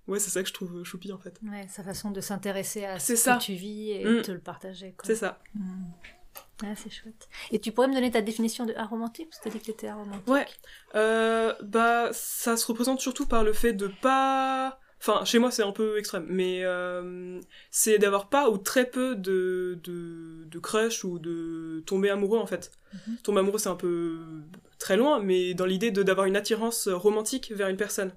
ouais, 0.08 0.20
c'est 0.20 0.30
ça 0.30 0.44
que 0.44 0.48
je 0.48 0.54
trouve 0.54 0.84
choupi 0.84 1.12
en 1.12 1.18
fait. 1.18 1.40
Ouais, 1.44 1.68
sa 1.68 1.84
façon 1.84 2.12
de 2.12 2.22
s'intéresser 2.22 2.86
à 2.86 3.00
ce 3.00 3.14
que 3.14 3.40
tu 3.40 3.54
vis 3.54 3.92
et 3.92 4.04
de 4.04 4.20
mm. 4.20 4.22
te 4.22 4.32
le 4.32 4.40
partager. 4.40 4.96
C'est 5.04 5.16
ça. 5.16 5.42
Mm. 5.56 6.74
c'est 6.76 6.92
chouette. 6.92 7.28
Et 7.52 7.60
tu 7.60 7.72
pourrais 7.72 7.88
me 7.88 7.96
donner 7.96 8.12
ta 8.12 8.22
définition 8.22 8.68
de 8.68 8.76
aromantique 8.76 9.30
Parce 9.30 9.40
que 9.40 9.44
tu 9.44 9.50
as 9.50 9.52
dit 9.54 9.60
que 9.60 9.66
tu 9.66 9.72
étais 9.72 9.88
aromantique. 9.88 10.28
Ouais. 10.28 10.46
Euh, 10.94 11.56
bah, 11.64 12.10
ça 12.14 12.58
se 12.58 12.68
représente 12.68 13.02
surtout 13.02 13.26
par 13.26 13.44
le 13.44 13.54
fait 13.54 13.74
de 13.74 13.88
pas 13.88 14.80
Enfin, 15.06 15.26
chez 15.26 15.38
moi, 15.38 15.52
c'est 15.52 15.64
un 15.64 15.74
peu 15.74 15.98
extrême, 15.98 16.26
mais 16.30 16.62
euh, 16.64 17.42
c'est 17.72 17.98
d'avoir 17.98 18.30
pas 18.30 18.50
ou 18.50 18.58
très 18.58 18.90
peu 18.90 19.18
de, 19.18 19.78
de, 19.84 20.46
de 20.46 20.60
crush 20.60 21.04
ou 21.04 21.20
de 21.20 21.84
tomber 21.86 22.10
amoureux, 22.10 22.40
en 22.40 22.46
fait. 22.46 22.72
Mhm. 22.94 23.18
Tomber 23.22 23.40
amoureux, 23.42 23.58
c'est 23.60 23.68
un 23.68 23.76
peu 23.76 24.18
très 24.80 24.96
loin, 24.96 25.20
mais 25.20 25.54
dans 25.56 25.66
l'idée 25.66 25.92
d'avoir 25.92 26.26
une 26.26 26.38
attirance 26.38 26.88
romantique 26.88 27.52
vers 27.52 27.68
une 27.68 27.76
personne. 27.76 28.14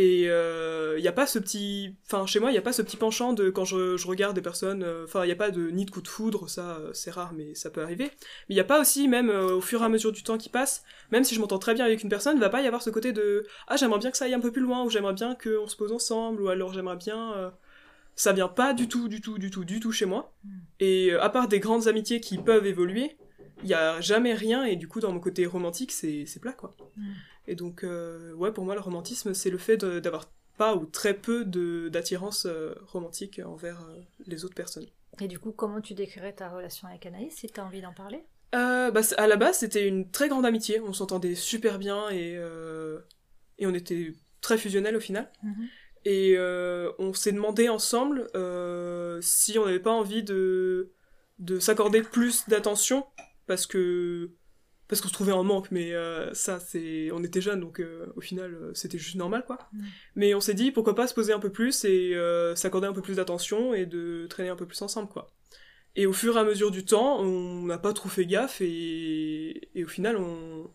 Et 0.00 0.20
il 0.20 0.28
euh, 0.28 1.00
n'y 1.00 1.08
a 1.08 1.12
pas 1.12 1.26
ce 1.26 1.40
petit... 1.40 1.96
Enfin, 2.06 2.24
chez 2.24 2.38
moi, 2.38 2.50
il 2.50 2.52
n'y 2.52 2.58
a 2.58 2.62
pas 2.62 2.72
ce 2.72 2.82
petit 2.82 2.96
penchant 2.96 3.32
de 3.32 3.50
quand 3.50 3.64
je, 3.64 3.96
je 3.96 4.06
regarde 4.06 4.36
des 4.36 4.40
personnes... 4.40 4.84
Euh, 4.84 5.02
enfin, 5.02 5.24
il 5.24 5.26
n'y 5.26 5.32
a 5.32 5.36
pas 5.36 5.50
de 5.50 5.70
ni 5.70 5.84
de 5.84 5.90
coup 5.90 6.00
de 6.00 6.06
foudre, 6.06 6.48
ça, 6.48 6.76
euh, 6.76 6.92
c'est 6.92 7.10
rare, 7.10 7.32
mais 7.34 7.56
ça 7.56 7.68
peut 7.68 7.82
arriver. 7.82 8.04
Mais 8.04 8.50
il 8.50 8.54
n'y 8.54 8.60
a 8.60 8.64
pas 8.64 8.80
aussi, 8.80 9.08
même 9.08 9.28
au 9.28 9.60
fur 9.60 9.82
et 9.82 9.84
à 9.84 9.88
mesure 9.88 10.12
du 10.12 10.22
temps 10.22 10.38
qui 10.38 10.50
passe, 10.50 10.84
même 11.10 11.24
si 11.24 11.34
je 11.34 11.40
m'entends 11.40 11.58
très 11.58 11.74
bien 11.74 11.84
avec 11.84 12.04
une 12.04 12.08
personne, 12.08 12.36
il 12.36 12.40
va 12.40 12.48
pas 12.48 12.62
y 12.62 12.68
avoir 12.68 12.80
ce 12.80 12.90
côté 12.90 13.10
de 13.12 13.44
«Ah, 13.66 13.76
j'aimerais 13.76 13.98
bien 13.98 14.12
que 14.12 14.16
ça 14.16 14.26
aille 14.26 14.34
un 14.34 14.40
peu 14.40 14.52
plus 14.52 14.62
loin» 14.62 14.82
ou 14.84 14.90
«J'aimerais 14.90 15.14
bien 15.14 15.34
qu'on 15.34 15.66
se 15.66 15.74
pose 15.74 15.90
ensemble» 15.90 16.42
ou 16.44 16.48
alors 16.48 16.72
«J'aimerais 16.74 16.96
bien... 16.96 17.52
Ça 18.14 18.32
vient 18.32 18.48
pas 18.48 18.74
du 18.74 18.88
tout, 18.88 19.08
du 19.08 19.20
tout, 19.20 19.38
du 19.38 19.50
tout, 19.50 19.64
du 19.64 19.78
tout 19.80 19.92
chez 19.92 20.04
moi. 20.06 20.32
Hmm. 20.44 20.58
Et 20.80 21.12
à 21.12 21.28
part 21.28 21.46
des 21.46 21.60
grandes 21.60 21.86
amitiés 21.86 22.20
qui 22.20 22.38
peuvent 22.38 22.66
évoluer, 22.66 23.16
il 23.62 23.68
y 23.68 23.74
a 23.74 24.00
jamais 24.00 24.34
rien 24.34 24.64
et 24.64 24.76
du 24.76 24.88
coup 24.88 25.00
dans 25.00 25.12
mon 25.12 25.20
côté 25.20 25.46
romantique 25.46 25.92
c'est 25.92 26.40
plat 26.40 26.52
quoi. 26.52 26.76
Et 27.48 27.56
donc, 27.56 27.82
euh, 27.82 28.34
ouais, 28.34 28.52
pour 28.52 28.64
moi, 28.66 28.74
le 28.74 28.80
romantisme, 28.80 29.32
c'est 29.32 29.48
le 29.48 29.56
fait 29.56 29.78
d'avoir 29.78 30.30
pas 30.58 30.76
ou 30.76 30.84
très 30.84 31.14
peu 31.14 31.46
d'attirance 31.90 32.46
euh, 32.46 32.74
romantique 32.86 33.40
envers 33.44 33.80
euh, 33.80 34.00
les 34.26 34.44
autres 34.44 34.54
personnes. 34.54 34.86
Et 35.20 35.28
du 35.28 35.38
coup, 35.38 35.52
comment 35.52 35.80
tu 35.80 35.94
décrirais 35.94 36.34
ta 36.34 36.50
relation 36.50 36.86
avec 36.88 37.06
Anaïs, 37.06 37.34
si 37.34 37.48
tu 37.48 37.58
as 37.58 37.64
envie 37.64 37.80
d'en 37.80 37.94
parler? 37.94 38.22
Bah, 38.52 39.00
À 39.16 39.26
la 39.26 39.36
base, 39.36 39.58
c'était 39.58 39.88
une 39.88 40.10
très 40.10 40.28
grande 40.28 40.44
amitié. 40.44 40.78
On 40.80 40.92
s'entendait 40.92 41.34
super 41.34 41.78
bien 41.78 42.10
et, 42.10 42.38
et 43.58 43.66
on 43.66 43.74
était 43.74 44.12
très 44.40 44.58
fusionnels 44.58 44.96
au 44.96 45.00
final. 45.00 45.30
Mhm. 45.42 45.68
Et 46.04 46.38
on 46.98 47.12
s'est 47.14 47.32
demandé 47.32 47.68
ensemble 47.68 48.28
si 49.22 49.58
on 49.58 49.64
n'avait 49.64 49.80
pas 49.80 49.90
envie 49.90 50.22
de, 50.22 50.92
de 51.38 51.58
s'accorder 51.58 52.02
plus 52.02 52.46
d'attention 52.48 53.06
parce 53.46 53.66
que 53.66 54.30
parce 54.88 55.02
qu'on 55.02 55.08
se 55.08 55.12
trouvait 55.12 55.32
en 55.32 55.44
manque, 55.44 55.70
mais 55.70 55.92
euh, 55.92 56.32
ça, 56.32 56.58
c'est, 56.58 57.10
on 57.12 57.22
était 57.22 57.42
jeunes, 57.42 57.60
donc 57.60 57.78
euh, 57.78 58.06
au 58.16 58.22
final, 58.22 58.54
euh, 58.54 58.70
c'était 58.72 58.96
juste 58.96 59.16
normal, 59.16 59.44
quoi. 59.46 59.58
Mais 60.16 60.34
on 60.34 60.40
s'est 60.40 60.54
dit, 60.54 60.72
pourquoi 60.72 60.94
pas 60.94 61.06
se 61.06 61.12
poser 61.12 61.34
un 61.34 61.38
peu 61.38 61.52
plus 61.52 61.84
et 61.84 62.16
s'accorder 62.56 62.86
un 62.86 62.94
peu 62.94 63.02
plus 63.02 63.16
d'attention 63.16 63.74
et 63.74 63.84
de 63.84 64.26
traîner 64.28 64.48
un 64.48 64.56
peu 64.56 64.66
plus 64.66 64.80
ensemble, 64.80 65.08
quoi. 65.08 65.30
Et 65.94 66.06
au 66.06 66.12
fur 66.12 66.36
et 66.36 66.40
à 66.40 66.44
mesure 66.44 66.70
du 66.70 66.84
temps, 66.84 67.20
on 67.20 67.62
n'a 67.62 67.78
pas 67.78 67.92
trop 67.92 68.08
fait 68.08 68.24
gaffe 68.24 68.60
et, 68.60 69.68
et 69.74 69.84
au 69.84 69.88
final, 69.88 70.16
on, 70.16 70.70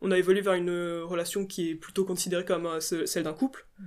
on 0.00 0.10
a 0.10 0.18
évolué 0.18 0.42
vers 0.42 0.54
une 0.54 1.00
relation 1.00 1.46
qui 1.46 1.70
est 1.70 1.74
plutôt 1.74 2.04
considérée 2.04 2.44
comme 2.44 2.80
celle 2.80 3.24
d'un 3.24 3.32
couple. 3.32 3.66
Mhm. 3.78 3.86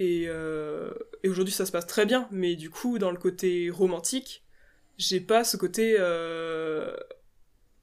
Et, 0.00 0.22
et 0.24 1.28
aujourd'hui, 1.28 1.54
ça 1.54 1.64
se 1.64 1.72
passe 1.72 1.86
très 1.86 2.04
bien, 2.04 2.28
mais 2.30 2.56
du 2.56 2.68
coup, 2.68 2.98
dans 2.98 3.10
le 3.10 3.16
côté 3.16 3.70
romantique, 3.70 4.44
j'ai 4.98 5.20
pas 5.20 5.44
ce 5.44 5.56
côté 5.56 5.96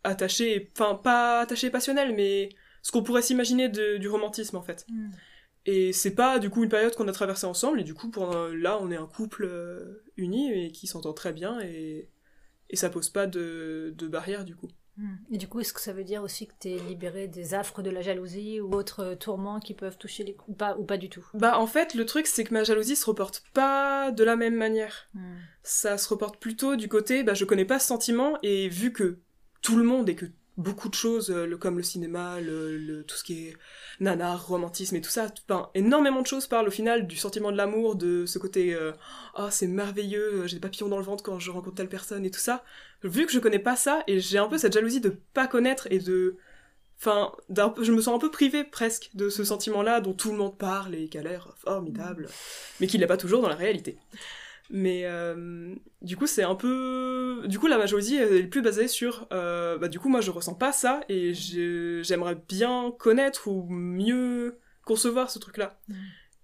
attaché, 0.06 0.72
enfin 0.74 0.96
pas 0.96 1.42
attaché 1.42 1.69
passionnel, 1.69 2.13
mais 2.16 2.50
ce 2.81 2.92
qu'on 2.92 3.04
pourrait 3.04 3.22
s'imaginer 3.22 3.68
du 3.69 4.07
romantisme 4.07 4.56
en 4.56 4.62
fait. 4.62 4.86
Hmm. 4.90 5.12
Et 5.66 5.94
c'est 5.94 6.13
pas 6.13 6.38
du 6.38 6.50
coup 6.50 6.63
une 6.63 6.69
période 6.69 6.96
qu'on 6.96 7.07
a 7.07 7.12
traversée 7.12 7.48
ensemble, 7.48 7.81
et 7.81 7.84
du 7.84 7.94
coup 7.96 8.10
pour 8.12 8.34
là 8.36 8.78
on 8.81 8.92
est 8.92 8.98
un 8.98 9.07
couple 9.07 9.46
euh, 9.46 10.04
uni 10.16 10.52
et 10.54 10.72
qui 10.72 10.86
s'entend 10.86 11.14
très 11.14 11.33
bien 11.33 11.59
et, 11.62 12.09
et 12.69 12.76
ça 12.76 12.90
pose 12.90 13.09
pas 13.09 13.26
de, 13.26 13.94
de 13.97 14.07
barrière 14.07 14.45
du 14.45 14.56
coup. 14.56 14.69
Hmm. 14.97 15.16
Et 15.30 15.38
du 15.38 15.50
coup, 15.50 15.59
est-ce 15.59 15.74
que 15.74 15.81
ça 15.81 15.92
veut 15.92 16.06
dire 16.06 16.24
aussi 16.24 16.47
que 16.47 16.54
tu 16.57 16.69
es 16.69 16.78
libéré 16.78 17.28
des 17.28 17.54
affres 17.54 17.81
de 17.81 17.90
la 17.90 18.02
jalousie 18.02 18.62
ou 18.62 18.74
autres 18.74 19.16
tourments 19.16 19.59
qui 19.59 19.74
peuvent 19.74 19.97
toucher 19.97 20.24
les 20.24 20.38
ou 20.47 20.54
pas 20.54 20.78
ou 20.78 20.85
pas 20.85 20.95
du 20.95 21.09
tout? 21.09 21.26
Bah 21.33 21.59
en 21.59 21.68
fait, 21.68 21.95
le 21.95 22.06
truc 22.06 22.28
c'est 22.28 22.45
que 22.45 22.54
ma 22.54 22.64
jalousie 22.64 22.95
se 22.95 23.06
reporte 23.06 23.44
pas 23.54 24.12
de 24.12 24.24
la 24.24 24.38
même 24.38 24.56
manière. 24.56 25.09
Hmm. 25.14 25.35
Ça 25.64 25.97
se 25.97 26.07
reporte 26.07 26.40
plutôt 26.40 26.78
du 26.78 26.88
côté 26.88 27.24
bah 27.24 27.33
je 27.33 27.44
connais 27.44 27.66
pas 27.66 27.80
ce 27.80 27.88
sentiment 27.88 28.38
et 28.42 28.69
vu 28.69 28.94
que 28.94 29.19
tout 29.66 29.78
le 29.78 29.84
monde 29.84 30.07
et 30.10 30.16
que 30.16 30.28
beaucoup 30.57 30.90
de 30.90 30.94
choses, 30.94 31.31
euh, 31.31 31.57
comme 31.57 31.78
le 31.78 31.84
cinéma, 31.84 32.40
le, 32.40 33.04
tout 33.04 33.16
ce 33.16 33.24
qui 33.24 33.48
est 33.48 33.57
nanar, 34.00 34.48
romantisme 34.48 34.95
et 34.95 35.02
tout 35.02 35.10
ça, 35.10 35.28
enfin, 35.50 35.72
énormément 35.74 36.22
de 36.22 36.28
choses 36.28 36.45
parlent 36.45 36.68
au 36.68 36.72
final 36.72 37.07
du 37.07 37.18
sentiment 37.18 37.52
de 37.52 37.57
l'amour, 37.57 37.95
de 37.95 38.28
ce 38.28 38.38
côté 38.38 38.76
euh, 38.76 38.92
oh 39.40 39.48
c'est 39.50 39.66
merveilleux, 39.66 40.44
euh, 40.44 40.48
j'ai 40.48 40.57
des 40.57 40.62
papillons 40.62 40.88
dans 40.88 41.00
le 41.00 41.04
ventre 41.04 41.24
quand 41.24 41.40
je 41.40 41.50
rencontre 41.50 41.78
telle 41.78 41.90
personne 41.90 42.24
et 42.26 42.30
tout 42.30 42.40
ça. 42.40 42.64
Vu 43.04 43.26
que 43.26 43.31
je 43.31 43.40
connais 43.40 43.60
pas 43.60 43.76
ça 43.76 44.04
et 44.06 44.19
j'ai 44.19 44.38
un 44.38 44.48
peu 44.48 44.60
cette 44.60 44.74
jalousie 44.74 45.02
de 45.02 45.18
pas 45.34 45.48
connaître 45.48 45.88
et 45.90 46.00
de 46.00 46.38
Enfin, 46.98 47.34
je 47.50 47.92
me 47.92 48.00
sens 48.00 48.16
un 48.16 48.19
peu 48.19 48.31
privée 48.31 48.64
presque 48.64 49.10
de 49.16 49.28
ce 49.30 49.44
sentiment-là 49.44 50.00
dont 50.00 50.14
tout 50.14 50.31
le 50.31 50.38
monde 50.38 50.57
parle 50.57 50.95
et 50.95 51.10
qui 51.10 51.18
a 51.18 51.24
l'air 51.24 51.54
formidable, 51.57 52.30
mais 52.80 52.88
qui 52.88 52.98
l'est 52.98 53.06
pas 53.06 53.18
toujours 53.18 53.42
dans 53.42 53.50
la 53.50 53.56
réalité. 53.56 53.98
Mais 54.69 55.02
euh, 55.06 55.76
du 56.02 56.18
coup, 56.18 56.28
c'est 56.28 56.44
un 56.44 56.56
peu. 56.56 57.44
Du 57.48 57.60
coup, 57.60 57.68
la 57.68 57.78
majorité 57.78 58.16
est 58.16 58.48
plus 58.48 58.62
basée 58.62 58.88
sur. 58.88 59.28
Euh, 59.31 59.78
bah, 59.78 59.88
du 59.88 60.00
coup, 60.00 60.10
moi, 60.10 60.22
je 60.22 60.31
ressens 60.31 60.56
pas 60.56 60.72
ça 60.72 61.02
et 61.10 61.34
j'aimerais 61.34 62.38
bien 62.48 62.94
connaître 62.98 63.48
ou 63.48 63.68
mieux 63.69 64.60
concevoir 64.84 65.30
ce 65.30 65.40
truc-là. 65.40 65.80
Mm. 65.88 65.94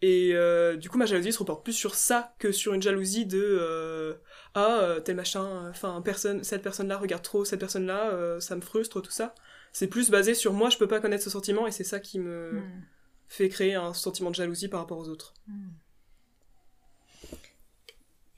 Et 0.03 0.31
euh, 0.33 0.77
du 0.77 0.89
coup, 0.89 0.97
ma 0.97 1.05
jalousie 1.05 1.31
se 1.31 1.39
reporte 1.39 1.63
plus 1.63 1.73
sur 1.73 1.95
ça 1.95 2.33
que 2.39 2.51
sur 2.51 2.73
une 2.73 2.81
jalousie 2.81 3.25
de 3.25 4.17
ah 4.53 4.97
tel 5.05 5.15
machin, 5.15 5.69
enfin 5.69 6.01
personne, 6.03 6.43
cette 6.43 6.61
personne-là 6.61 6.97
regarde 6.97 7.23
trop 7.23 7.45
cette 7.45 7.59
personne-là, 7.59 8.39
ça 8.39 8.55
me 8.55 8.61
frustre 8.61 9.01
tout 9.01 9.11
ça. 9.11 9.33
C'est 9.73 9.87
plus 9.87 10.09
basé 10.09 10.33
sur 10.33 10.53
moi, 10.53 10.69
je 10.69 10.77
peux 10.77 10.87
pas 10.87 10.99
connaître 10.99 11.23
ce 11.23 11.29
sentiment 11.29 11.65
et 11.65 11.71
c'est 11.71 11.83
ça 11.83 11.99
qui 11.99 12.19
me 12.19 12.53
mm. 12.53 12.83
fait 13.29 13.49
créer 13.49 13.75
un 13.75 13.93
sentiment 13.93 14.29
de 14.29 14.35
jalousie 14.35 14.67
par 14.67 14.81
rapport 14.81 14.97
aux 14.97 15.07
autres. 15.07 15.33
Mm. 15.47 15.69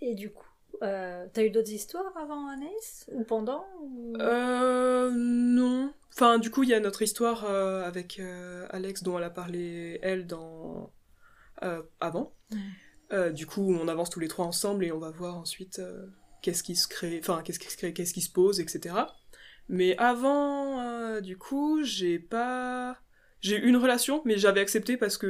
Et 0.05 0.15
du 0.15 0.31
coup, 0.31 0.45
euh, 0.81 1.25
t'as 1.31 1.45
eu 1.45 1.49
d'autres 1.49 1.71
histoires 1.71 2.11
avant 2.17 2.49
Anaïs 2.49 3.09
Ou 3.13 3.23
pendant 3.23 3.65
Euh. 4.19 5.09
Non. 5.11 5.93
Enfin, 6.13 6.39
du 6.39 6.51
coup, 6.51 6.63
il 6.63 6.69
y 6.69 6.73
a 6.73 6.79
notre 6.81 7.01
histoire 7.01 7.45
euh, 7.45 7.83
avec 7.85 8.19
euh, 8.19 8.67
Alex 8.69 9.01
dont 9.01 9.17
elle 9.17 9.23
a 9.23 9.29
parlé, 9.29 9.99
elle, 10.03 10.27
dans. 10.27 10.91
avant. 12.01 12.35
du 13.31 13.45
coup, 13.45 13.73
on 13.73 13.87
avance 13.87 14.09
tous 14.09 14.19
les 14.19 14.27
trois 14.27 14.45
ensemble 14.45 14.83
et 14.83 14.91
on 14.91 14.99
va 14.99 15.11
voir 15.11 15.37
ensuite 15.37 15.81
qu'est-ce 16.41 16.63
qui 16.63 16.75
se 16.75 16.89
crée, 16.89 17.19
enfin, 17.21 17.41
qu'est-ce 17.43 17.59
qui 17.59 17.71
se 17.71 17.77
crée, 17.77 17.93
qu'est-ce 17.93 18.13
qui 18.13 18.21
se 18.21 18.31
pose, 18.31 18.59
etc. 18.59 18.95
Mais 19.69 19.95
avant 19.97 21.21
du 21.21 21.37
coup, 21.37 21.83
j'ai 21.83 22.19
pas. 22.19 22.97
J'ai 23.39 23.57
eu 23.57 23.67
une 23.67 23.77
relation, 23.77 24.21
mais 24.25 24.37
j'avais 24.37 24.61
accepté 24.61 24.97
parce 24.97 25.17
que 25.17 25.27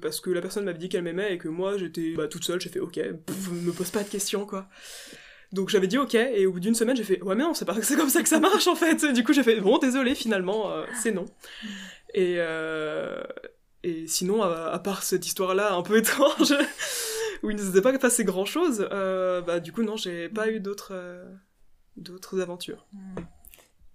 parce 0.00 0.20
que 0.20 0.30
la 0.30 0.40
personne 0.40 0.64
m'avait 0.64 0.78
dit 0.78 0.88
qu'elle 0.88 1.02
m'aimait 1.02 1.34
et 1.34 1.38
que 1.38 1.48
moi 1.48 1.76
j'étais 1.78 2.14
bah, 2.14 2.28
toute 2.28 2.44
seule. 2.44 2.60
J'ai 2.60 2.68
fait 2.70 2.80
ok, 2.80 2.94
pff, 2.94 3.50
me 3.50 3.72
pose 3.72 3.90
pas 3.90 4.02
de 4.02 4.08
questions 4.08 4.46
quoi. 4.46 4.68
Donc 5.52 5.68
j'avais 5.68 5.86
dit 5.86 5.98
ok 5.98 6.14
et 6.14 6.46
au 6.46 6.52
bout 6.52 6.60
d'une 6.60 6.74
semaine 6.74 6.96
j'ai 6.96 7.04
fait 7.04 7.22
ouais 7.22 7.34
mais 7.34 7.44
non 7.44 7.54
c'est 7.54 7.64
pas 7.64 7.74
comme 7.96 8.08
ça 8.08 8.22
que 8.22 8.28
ça 8.28 8.40
marche 8.40 8.66
en 8.66 8.74
fait. 8.74 9.04
Du 9.12 9.24
coup 9.24 9.32
j'ai 9.32 9.42
fait 9.42 9.60
bon 9.60 9.78
désolé 9.78 10.14
finalement 10.14 10.70
euh, 10.70 10.84
c'est 11.00 11.12
non. 11.12 11.26
Et 12.14 12.36
euh, 12.38 13.22
et 13.82 14.06
sinon 14.08 14.42
à, 14.42 14.78
part 14.78 15.02
cette 15.02 15.26
histoire 15.26 15.54
là 15.54 15.74
un 15.74 15.82
peu 15.82 15.96
étrange 15.98 16.54
où 17.42 17.50
il 17.50 17.56
ne 17.56 17.62
s'était 17.62 17.82
pas 17.82 17.96
passé 17.98 18.24
grand 18.24 18.46
chose, 18.46 18.88
euh, 18.90 19.40
bah 19.42 19.60
du 19.60 19.72
coup 19.72 19.82
non 19.82 19.96
j'ai 19.96 20.28
pas 20.28 20.50
eu 20.50 20.60
d'autres 20.60 20.94
d'autres 21.96 22.40
aventures. 22.40 22.86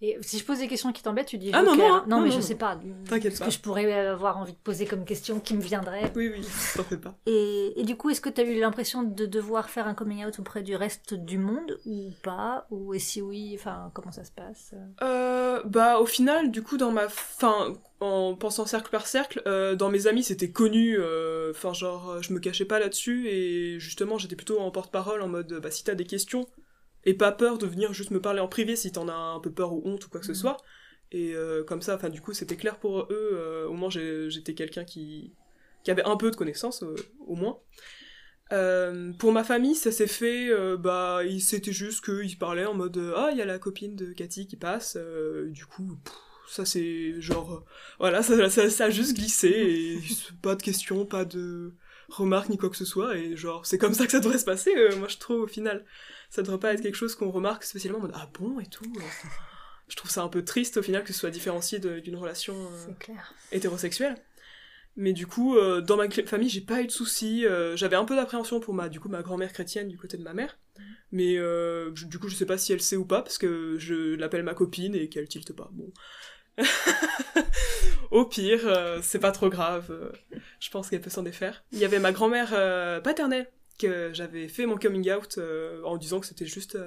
Et 0.04 0.18
si 0.22 0.40
je 0.40 0.44
pose 0.46 0.58
des 0.60 0.68
questions 0.68 0.92
qui 0.92 1.04
t'embêtent, 1.04 1.28
tu 1.28 1.38
dis 1.38 1.52
Ah 1.54 1.62
non, 1.62 1.74
joker. 1.76 1.88
non, 1.90 1.96
hein. 1.96 2.04
Non, 2.08 2.18
mais 2.22 2.26
non, 2.30 2.32
je 2.32 2.36
non. 2.38 2.42
sais 2.42 2.56
pas. 2.56 2.78
T'inquiète 3.08 3.34
Ce 3.36 3.40
pas. 3.40 3.46
que 3.46 3.52
je 3.52 3.60
pourrais 3.60 3.92
avoir 4.08 4.38
envie 4.38 4.54
de 4.54 4.58
poser 4.58 4.86
comme 4.88 5.06
question 5.06 5.40
qui 5.40 5.54
me 5.54 5.62
viendrait. 5.62 6.12
Oui 6.16 6.30
oui 6.34 6.42
t'en 6.76 6.84
fais 6.84 6.98
pas. 6.98 7.16
Et, 7.28 7.74
et 7.80 7.84
du 7.84 7.96
coup, 7.96 8.10
est-ce 8.10 8.22
que 8.22 8.30
tu 8.30 8.42
as 8.42 8.44
eu 8.44 8.60
l'impression 8.60 9.04
de 9.04 9.26
devoir 9.28 9.70
faire 9.70 9.88
un 9.88 9.94
coming 9.94 10.26
out 10.26 10.40
auprès 10.40 10.64
du 10.64 10.76
reste 10.76 11.14
du 11.14 11.38
monde 11.38 11.78
ou 11.86 12.10
pas? 12.24 12.66
Ou 12.72 12.94
et 12.96 13.00
si 13.00 13.22
oui, 13.22 13.52
enfin, 13.60 13.92
comment 13.94 14.12
ça 14.12 14.24
se 14.24 14.32
passe? 14.32 14.74
Euh, 15.04 15.62
bah 15.66 16.00
au 16.00 16.06
final 16.06 16.50
du 16.50 16.64
coup 16.64 16.78
dans 16.78 16.92
ma 16.92 17.08
fin 17.10 17.74
en 18.00 18.36
pensant 18.36 18.66
cercle 18.66 18.90
par 18.90 19.06
cercle 19.06 19.42
euh, 19.46 19.76
dans 19.76 19.90
mes 19.90 20.08
amis 20.08 20.24
c'était 20.24 20.50
connu 20.50 20.96
euh, 20.98 21.52
enfin 21.52 21.74
genre 21.74 22.10
euh, 22.10 22.22
je 22.22 22.34
me 22.34 22.40
cachais 22.40 22.66
pas 22.66 22.80
là-dessus 22.80 23.28
et 23.28 23.80
justement 23.80 24.18
j'étais 24.18 24.36
plutôt 24.36 24.60
en 24.60 24.72
porte-parole 24.72 25.22
en 25.22 25.28
mode 25.28 25.60
bah 25.62 25.70
si 25.70 25.84
t'as 25.84 25.94
des 25.94 26.06
questions 26.06 26.48
et 27.06 27.14
pas 27.14 27.32
peur 27.32 27.58
de 27.58 27.66
venir 27.68 27.94
juste 27.94 28.12
me 28.12 28.22
parler 28.22 28.40
en 28.40 28.48
privé 28.48 28.76
si 28.76 28.92
t'en 28.92 29.08
as 29.08 29.14
un 29.14 29.40
peu 29.40 29.52
peur 29.52 29.74
ou 29.74 29.82
honte 29.86 30.06
ou 30.06 30.10
quoi 30.10 30.20
que 30.20 30.26
ce 30.26 30.34
Mhm. 30.34 30.38
soit 30.38 30.58
et 31.12 31.34
euh, 31.36 31.64
comme 31.64 31.82
ça 31.82 31.96
enfin 31.96 32.10
du 32.10 32.22
coup 32.22 32.34
c'était 32.34 32.56
clair 32.58 32.80
pour 32.80 33.02
eux 33.04 33.08
euh, 33.12 33.68
au 33.68 33.74
moins 33.74 33.90
j'étais 33.90 34.54
quelqu'un 34.54 34.86
qui 34.86 35.34
qui 35.84 35.92
avait 35.92 36.04
un 36.06 36.18
peu 36.18 36.32
de 36.32 36.36
connaissances 36.36 36.84
euh, 36.84 36.96
au 37.28 37.36
moins 37.36 37.60
euh, 38.52 39.14
pour 39.14 39.32
ma 39.32 39.44
famille, 39.46 39.76
ça 39.76 39.92
s'est 39.92 40.08
fait, 40.08 40.50
euh, 40.50 40.76
bah, 40.76 41.22
il- 41.26 41.42
c'était 41.42 41.72
juste 41.72 42.04
qu'ils 42.04 42.38
parlaient 42.38 42.66
en 42.66 42.74
mode 42.74 42.98
Ah, 43.16 43.30
il 43.32 43.38
y 43.38 43.42
a 43.42 43.46
la 43.46 43.60
copine 43.60 43.96
de 43.96 44.12
Cathy 44.12 44.46
qui 44.48 44.58
passe, 44.58 44.98
euh, 45.00 45.50
du 45.52 45.66
coup, 45.66 45.98
pff, 46.04 46.14
ça 46.50 46.66
c'est 46.66 47.22
genre. 47.22 47.64
voilà, 48.00 48.22
ça, 48.24 48.50
ça, 48.50 48.70
ça 48.70 48.86
a 48.86 48.90
juste 48.90 49.16
glissé, 49.16 49.48
et 49.50 50.00
pas 50.42 50.56
de 50.56 50.62
questions, 50.62 51.06
pas 51.06 51.24
de 51.24 51.74
remarques 52.12 52.50
ni 52.50 52.58
quoi 52.58 52.70
que 52.70 52.76
ce 52.78 52.86
soit, 52.86 53.18
et 53.18 53.36
genre, 53.36 53.66
c'est 53.66 53.78
comme 53.78 53.94
ça 53.94 54.06
que 54.06 54.12
ça 54.12 54.20
devrait 54.20 54.38
se 54.38 54.46
passer, 54.46 54.72
euh, 54.76 54.96
moi 54.98 55.08
je 55.08 55.18
trouve 55.18 55.42
au 55.42 55.48
final. 55.48 55.86
Ça 56.30 56.42
devrait 56.44 56.60
pas 56.60 56.74
être 56.74 56.82
quelque 56.82 56.96
chose 56.96 57.16
qu'on 57.16 57.32
remarque 57.32 57.64
spécialement 57.64 58.00
en 58.00 58.04
mode 58.04 58.12
Ah 58.14 58.30
bon 58.40 58.60
et 58.60 58.68
tout. 58.68 58.86
euh, 58.98 59.02
Je 59.88 59.96
trouve 59.96 60.10
ça 60.12 60.22
un 60.24 60.28
peu 60.30 60.44
triste 60.46 60.78
au 60.78 60.82
final 60.82 61.04
que 61.04 61.12
ce 61.14 61.20
soit 61.20 61.30
différencié 61.32 61.80
d'une 61.80 62.16
relation. 62.16 62.56
euh, 62.56 62.86
C'est 62.88 62.98
clair. 63.00 63.34
hétérosexuel. 63.52 64.16
Mais 64.98 65.14
du 65.14 65.26
coup, 65.26 65.56
dans 65.88 65.96
ma 65.96 66.10
famille, 66.10 66.50
j'ai 66.50 66.60
pas 66.62 66.82
eu 66.82 66.86
de 66.88 66.92
soucis. 66.92 67.46
J'avais 67.76 67.96
un 67.96 68.04
peu 68.04 68.14
d'appréhension 68.16 68.60
pour 68.60 68.74
ma, 68.74 68.90
du 68.90 69.00
coup, 69.00 69.08
ma 69.08 69.22
grand-mère 69.22 69.54
chrétienne 69.54 69.88
du 69.88 69.98
côté 69.98 70.18
de 70.18 70.24
ma 70.24 70.34
mère. 70.34 70.60
Mais 71.14 71.38
euh, 71.38 71.96
je- 71.96 72.08
du 72.08 72.20
coup, 72.20 72.28
je 72.28 72.36
sais 72.36 72.46
pas 72.46 72.58
si 72.58 72.74
elle 72.74 72.82
sait 72.82 72.98
ou 72.98 73.06
pas, 73.06 73.22
parce 73.22 73.38
que 73.38 73.78
je 73.80 74.16
l'appelle 74.16 74.44
ma 74.44 74.54
copine 74.54 74.94
et 74.96 75.08
qu'elle 75.08 75.30
tilte 75.30 75.54
pas. 75.54 75.70
Bon. 75.72 75.92
Au 78.12 78.26
pire, 78.26 78.62
euh, 78.68 79.00
c'est 79.02 79.20
pas 79.20 79.32
trop 79.32 79.50
grave. 79.50 79.88
euh, 79.90 80.12
je 80.60 80.70
pense 80.70 80.90
qu'elle 80.90 81.02
peut 81.02 81.10
s'en 81.10 81.24
défaire. 81.24 81.64
Il 81.72 81.80
y 81.80 81.86
avait 81.86 82.00
ma 82.00 82.12
grand-mère 82.12 82.50
euh, 82.54 83.00
paternelle, 83.00 83.50
que 83.80 84.12
j'avais 84.14 84.48
fait 84.48 84.66
mon 84.66 84.78
coming 84.78 85.10
out 85.12 85.40
en 85.86 85.98
disant 85.98 86.20
que 86.20 86.26
c'était 86.26 86.46
juste 86.46 86.78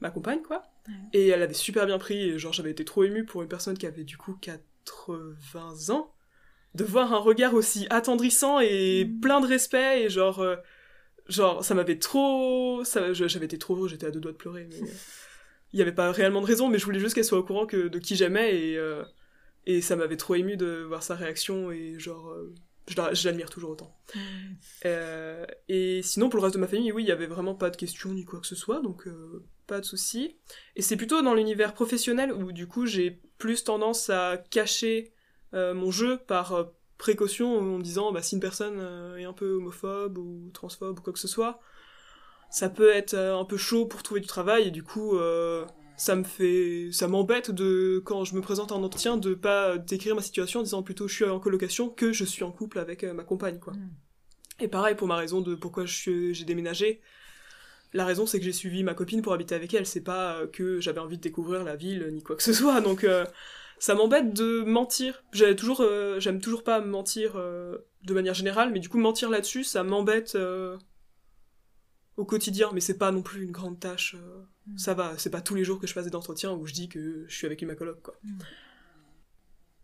ma 0.00 0.10
compagne, 0.10 0.42
quoi. 0.42 0.62
Ouais. 0.88 0.94
Et 1.14 1.28
elle 1.28 1.42
avait 1.42 1.54
super 1.54 1.86
bien 1.86 1.98
pris, 1.98 2.22
et 2.30 2.38
genre 2.38 2.52
j'avais 2.52 2.70
été 2.70 2.84
trop 2.84 3.02
émue 3.04 3.24
pour 3.24 3.42
une 3.42 3.48
personne 3.48 3.76
qui 3.78 3.86
avait 3.86 4.04
du 4.04 4.16
coup 4.18 4.34
80 4.40 5.90
ans, 5.94 6.12
de 6.74 6.84
voir 6.84 7.12
un 7.14 7.18
regard 7.18 7.54
aussi 7.54 7.86
attendrissant 7.90 8.60
et 8.60 9.04
Mhm. 9.06 9.20
plein 9.20 9.40
de 9.40 9.46
respect, 9.46 10.02
et 10.02 10.10
genre, 10.10 10.44
genre 11.28 11.64
ça 11.64 11.74
m'avait 11.74 11.98
trop... 11.98 12.84
ça- 12.84 13.12
J'avais 13.14 13.46
été 13.46 13.58
trop... 13.58 13.88
j'étais 13.88 14.06
à 14.06 14.10
deux 14.10 14.20
doigts 14.20 14.32
de 14.32 14.36
pleurer, 14.36 14.68
mais... 14.70 14.80
Il 15.72 15.76
n'y 15.76 15.82
avait 15.82 15.92
pas 15.92 16.10
réellement 16.12 16.40
de 16.40 16.46
raison, 16.46 16.68
mais 16.68 16.78
je 16.78 16.84
voulais 16.84 17.00
juste 17.00 17.14
qu'elle 17.14 17.24
soit 17.24 17.38
au 17.38 17.44
courant 17.44 17.66
que, 17.66 17.88
de 17.88 17.98
qui 17.98 18.16
j'aimais, 18.16 18.56
et, 18.56 18.78
euh, 18.78 19.02
et 19.66 19.80
ça 19.80 19.96
m'avait 19.96 20.16
trop 20.16 20.34
ému 20.34 20.56
de 20.56 20.84
voir 20.86 21.02
sa 21.02 21.14
réaction, 21.14 21.70
et 21.70 21.98
genre... 21.98 22.30
euh, 22.30 22.54
je 22.88 22.96
la- 22.96 23.12
je 23.14 23.26
l'admire 23.28 23.50
toujours 23.50 23.70
autant. 23.70 23.96
Euh, 24.84 25.44
et 25.68 26.02
sinon, 26.02 26.28
pour 26.28 26.38
le 26.38 26.44
reste 26.44 26.54
de 26.54 26.60
ma 26.60 26.68
famille, 26.68 26.92
oui, 26.92 27.02
il 27.02 27.08
y 27.08 27.12
avait 27.12 27.26
vraiment 27.26 27.54
pas 27.54 27.70
de 27.70 27.76
questions 27.76 28.12
ni 28.12 28.24
quoi 28.24 28.38
que 28.40 28.46
ce 28.46 28.54
soit, 28.54 28.80
donc 28.80 29.08
pas 29.66 29.80
de 29.80 29.84
soucis. 29.84 30.36
Et 30.76 30.82
c'est 30.82 30.96
plutôt 30.96 31.20
dans 31.22 31.34
l'univers 31.34 31.74
professionnel 31.74 32.32
où 32.32 32.52
du 32.52 32.68
coup 32.68 32.86
j'ai 32.86 33.20
plus 33.38 33.64
tendance 33.64 34.08
à 34.10 34.36
cacher 34.50 35.12
mon 35.52 35.90
jeu 35.90 36.18
par 36.28 36.68
précaution 36.98 37.58
en 37.58 37.62
me 37.78 37.82
disant 37.82 38.12
bah, 38.12 38.22
si 38.22 38.36
une 38.36 38.40
personne 38.40 38.78
est 39.18 39.24
un 39.24 39.32
peu 39.32 39.54
homophobe 39.54 40.18
ou 40.18 40.50
transphobe 40.52 40.98
ou 41.00 41.02
quoi 41.02 41.12
que 41.12 41.18
ce 41.18 41.28
soit, 41.28 41.60
ça 42.50 42.68
peut 42.68 42.90
être 42.90 43.14
euh, 43.14 43.38
un 43.38 43.44
peu 43.44 43.56
chaud 43.56 43.86
pour 43.86 44.02
trouver 44.02 44.20
du 44.20 44.26
travail 44.26 44.68
et 44.68 44.70
du 44.70 44.82
coup 44.82 45.16
euh, 45.16 45.64
ça 45.96 46.14
me 46.14 46.24
fait 46.24 46.90
ça 46.92 47.08
m'embête 47.08 47.50
de 47.50 48.02
quand 48.04 48.24
je 48.24 48.34
me 48.34 48.40
présente 48.40 48.70
en 48.70 48.82
entretien 48.82 49.16
de 49.16 49.34
pas 49.34 49.78
décrire 49.78 50.14
ma 50.14 50.22
situation 50.22 50.60
en 50.60 50.62
disant 50.62 50.82
plutôt 50.82 51.08
je 51.08 51.14
suis 51.14 51.24
en 51.24 51.40
colocation 51.40 51.88
que 51.88 52.12
je 52.12 52.24
suis 52.24 52.44
en 52.44 52.52
couple 52.52 52.78
avec 52.78 53.02
euh, 53.02 53.14
ma 53.14 53.24
compagne 53.24 53.58
quoi. 53.58 53.72
Mm. 53.72 53.90
Et 54.60 54.68
pareil 54.68 54.94
pour 54.94 55.08
ma 55.08 55.16
raison 55.16 55.40
de 55.40 55.54
pourquoi 55.54 55.84
j'ai 55.86 56.44
déménagé. 56.44 57.00
La 57.92 58.04
raison 58.04 58.26
c'est 58.26 58.38
que 58.38 58.44
j'ai 58.44 58.52
suivi 58.52 58.84
ma 58.84 58.94
copine 58.94 59.22
pour 59.22 59.32
habiter 59.32 59.54
avec 59.54 59.72
elle, 59.72 59.86
c'est 59.86 60.02
pas 60.02 60.46
que 60.52 60.80
j'avais 60.80 61.00
envie 61.00 61.16
de 61.16 61.22
découvrir 61.22 61.64
la 61.64 61.76
ville 61.76 62.08
ni 62.12 62.22
quoi 62.22 62.36
que 62.36 62.42
ce 62.42 62.52
soit. 62.52 62.80
Donc 62.82 63.04
euh, 63.04 63.24
ça 63.78 63.94
m'embête 63.94 64.34
de 64.34 64.62
mentir. 64.62 65.24
J'avais 65.32 65.56
toujours, 65.56 65.80
euh, 65.80 66.20
j'aime 66.20 66.40
toujours 66.40 66.62
pas 66.62 66.80
mentir 66.80 67.34
de 67.36 68.14
manière 68.14 68.34
générale, 68.34 68.70
mais 68.70 68.80
du 68.80 68.90
coup 68.90 68.98
mentir 68.98 69.30
là-dessus, 69.30 69.64
ça 69.64 69.82
m'embête 69.82 70.36
au 72.16 72.24
quotidien. 72.24 72.70
Mais 72.72 72.80
c'est 72.80 72.98
pas 72.98 73.12
non 73.12 73.22
plus 73.22 73.44
une 73.44 73.52
grande 73.52 73.80
tâche. 73.80 74.14
euh, 74.16 74.44
Mm. 74.66 74.78
Ça 74.78 74.94
va, 74.94 75.14
c'est 75.16 75.30
pas 75.30 75.40
tous 75.40 75.54
les 75.54 75.64
jours 75.64 75.78
que 75.78 75.86
je 75.86 75.92
fasse 75.92 76.06
des 76.06 76.16
entretiens 76.16 76.52
où 76.52 76.66
je 76.66 76.72
dis 76.72 76.88
que 76.88 77.24
je 77.28 77.34
suis 77.34 77.46
avec 77.46 77.62
une 77.62 77.68
ma 77.68 77.74
coloc 77.74 78.02
quoi. 78.02 78.14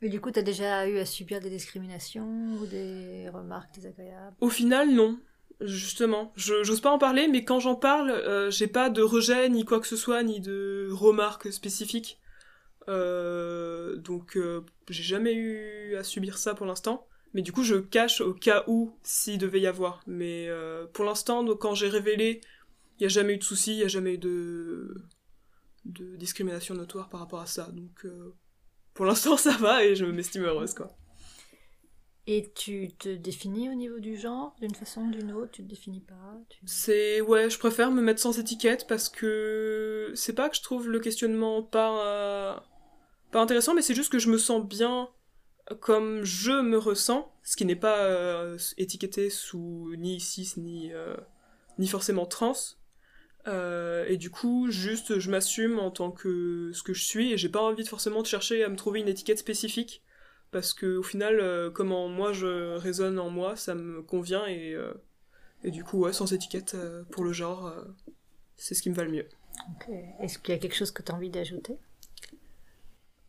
Et 0.05 0.09
du 0.09 0.21
coup, 0.21 0.33
tu 0.33 0.41
as 0.41 0.43
déjà 0.43 0.89
eu 0.89 0.99
à 0.99 1.07
subir 1.07 1.41
des 1.41 1.51
discriminations 1.51 2.57
ou 2.61 2.67
des 2.67 3.29
remarques 3.29 3.73
désagréables? 3.75 4.37
Au 4.41 4.49
final, 4.49 4.93
non. 4.93 5.19
Justement, 5.61 6.33
je 6.35 6.65
j'ose 6.65 6.81
pas 6.81 6.91
en 6.91 6.99
parler, 6.99 7.29
mais 7.29 7.45
quand 7.45 7.61
j'en 7.61 7.77
parle, 7.77 8.11
euh, 8.11 8.51
j'ai 8.51 8.67
pas 8.67 8.91
de 8.91 9.01
rejet 9.01 9.49
ni 9.49 9.65
quoi 9.65 9.79
que 9.79 9.87
ce 9.87 9.95
soit, 9.95 10.25
ni 10.25 10.41
de 10.41 10.89
remarques 10.91 11.53
spécifiques. 11.53 12.19
Euh, 12.89 13.97
donc, 13.97 14.37
euh, 14.37 14.62
j'ai 14.89 15.05
jamais 15.05 15.35
eu 15.35 15.95
à 15.95 16.03
subir 16.03 16.37
ça 16.37 16.55
pour 16.55 16.67
l'instant. 16.67 17.07
Mais 17.35 17.43
du 17.43 17.53
coup, 17.53 17.62
je 17.62 17.77
cache 17.77 18.21
au 18.21 18.35
cas 18.35 18.65
où 18.67 18.93
s'il 19.03 19.39
devait 19.39 19.61
y 19.61 19.67
avoir. 19.67 20.03
Mais 20.07 20.49
euh, 20.49 20.87
pour 20.93 21.05
l'instant, 21.05 21.43
donc, 21.43 21.61
quand 21.61 21.75
j'ai 21.75 21.89
révélé, 21.89 22.41
il 22.99 23.03
y 23.03 23.07
a 23.07 23.09
jamais 23.09 23.35
eu 23.35 23.39
de 23.39 23.45
soucis, 23.45 23.73
il 23.73 23.79
y 23.79 23.85
a 23.85 23.89
jamais 23.89 24.15
eu 24.15 24.19
de 24.19 24.95
de 25.85 26.15
discrimination 26.17 26.75
notoire 26.75 27.09
par 27.09 27.21
rapport 27.21 27.41
à 27.41 27.47
ça. 27.47 27.69
Donc, 27.73 28.05
euh, 28.05 28.35
pour 28.95 29.05
l'instant, 29.05 29.37
ça 29.37 29.57
va 29.57 29.85
et 29.85 29.97
je 29.97 30.05
m'estime 30.05 30.45
heureuse, 30.45 30.75
quoi. 30.75 30.97
Et 32.29 32.53
tu 32.55 32.91
te 32.99 33.09
définis 33.09 33.69
au 33.69 33.75
niveau 33.75 33.99
du 33.99 34.17
genre, 34.17 34.55
d'une 34.61 34.75
façon 34.75 35.01
ou 35.03 35.11
d'une 35.11 35.33
autre? 35.33 35.51
Tu 35.51 35.65
te 35.65 35.69
définis 35.69 36.01
pas? 36.01 36.39
Tu... 36.49 36.61
C'est 36.67 37.21
ouais, 37.21 37.51
je 37.51 37.59
préfère 37.59 37.91
me 37.91 38.01
mettre 38.01 38.21
sans 38.21 38.39
étiquette 38.39 38.87
parce 38.87 39.09
que 39.09 40.12
c'est 40.15 40.33
pas 40.33 40.49
que 40.49 40.57
je 40.57 40.62
trouve 40.62 40.89
le 40.89 41.01
questionnement 41.01 41.65
pas 41.65 42.07
euh, 42.07 42.57
pas 43.33 43.41
intéressant, 43.41 43.75
mais 43.75 43.83
c'est 43.83 43.97
juste 43.97 44.12
que 44.12 44.21
je 44.21 44.31
me 44.31 44.39
sens 44.39 44.65
bien 44.65 45.09
comme 45.81 46.25
je 46.25 46.61
me 46.61 46.78
ressens, 46.78 47.33
ce 47.42 47.57
qui 47.57 47.64
n'est 47.64 47.76
pas 47.76 48.04
euh, 48.04 48.59
étiqueté 48.78 49.31
sous 49.31 49.95
ni 49.97 50.21
cis 50.21 50.52
ni 50.57 50.92
euh, 50.92 51.16
ni 51.78 51.88
forcément 51.88 52.26
trans. 52.26 52.52
Euh, 53.49 54.04
et 54.07 54.16
du 54.16 54.31
coup, 54.31 54.71
juste 54.71 55.19
je 55.19 55.31
m'assume 55.31 55.78
en 55.78 55.90
tant 55.90 56.12
que 56.12 56.71
ce 56.73 56.83
que 56.83 56.92
je 56.92 57.04
suis 57.04 57.33
et 57.33 57.38
j'ai 57.38 57.49
pas 57.49 57.62
envie 57.62 57.83
de 57.83 57.88
forcément 57.88 58.23
de 58.23 58.26
chercher 58.26 58.62
à 58.62 58.69
me 58.69 58.76
trouver 58.76 59.00
une 59.00 59.09
étiquette 59.09 59.38
spécifique 59.38 60.02
parce 60.52 60.75
que 60.75 60.97
au 60.97 61.02
final, 61.02 61.71
comment 61.73 62.09
moi 62.09 62.33
je 62.33 62.76
résonne 62.76 63.19
en 63.19 63.31
moi, 63.31 63.57
ça 63.57 63.75
me 63.75 64.02
convient 64.02 64.47
et 64.47 64.76
et 65.64 65.71
du 65.71 65.83
coup, 65.83 66.00
ouais, 66.00 66.12
sans 66.12 66.33
étiquette 66.33 66.76
pour 67.11 67.25
le 67.25 67.33
genre, 67.33 67.73
c'est 68.57 68.75
ce 68.75 68.83
qui 68.83 68.90
me 68.90 68.95
va 68.95 69.04
le 69.04 69.11
mieux. 69.11 69.28
Est-ce 70.21 70.38
qu'il 70.38 70.54
y 70.54 70.57
a 70.57 70.61
quelque 70.61 70.75
chose 70.75 70.90
que 70.90 71.02
tu 71.02 71.11
as 71.11 71.14
envie 71.14 71.31
d'ajouter? 71.31 71.78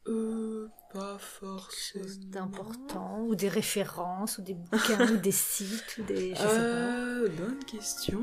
Euh, 0.08 0.68
pas 0.94 1.18
Quelque 1.18 1.58
forcément. 1.58 2.04
chose 2.06 2.20
d'important 2.28 3.20
Ou 3.22 3.36
des 3.36 3.50
références, 3.50 4.38
ou 4.38 4.42
des 4.42 4.54
bouquins, 4.54 5.12
ou 5.12 5.18
des 5.18 5.32
sites, 5.32 5.98
ou 6.00 6.04
des... 6.04 6.36
Je 6.36 6.40
sais 6.40 6.46
pas. 6.46 6.52
Euh, 6.54 7.30
bonne 7.38 7.60
question. 7.66 8.20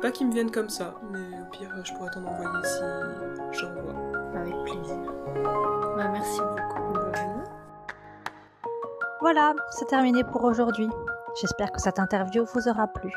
Pas 0.00 0.10
qu'ils 0.10 0.28
me 0.28 0.32
viennent 0.32 0.50
comme 0.50 0.68
ça, 0.68 0.94
mais 1.10 1.18
au 1.40 1.50
pire, 1.50 1.70
je 1.84 1.92
pourrais 1.94 2.10
t'en 2.10 2.24
envoyer 2.24 2.64
si 2.64 3.58
j'en 3.60 3.72
vois. 3.72 3.94
Avec 4.38 4.54
plaisir. 4.64 4.98
Bah, 5.96 6.08
merci 6.12 6.40
beaucoup. 6.40 6.94
Voilà, 9.20 9.54
c'est 9.70 9.86
terminé 9.86 10.22
pour 10.24 10.44
aujourd'hui. 10.44 10.88
J'espère 11.40 11.72
que 11.72 11.80
cette 11.80 11.98
interview 11.98 12.44
vous 12.44 12.68
aura 12.68 12.86
plu 12.88 13.10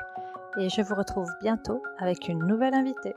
et 0.57 0.69
je 0.69 0.81
vous 0.81 0.95
retrouve 0.95 1.29
bientôt 1.41 1.83
avec 1.99 2.29
une 2.29 2.39
nouvelle 2.45 2.73
invitée. 2.73 3.13